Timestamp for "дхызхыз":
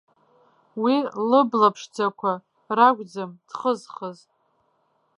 3.47-4.19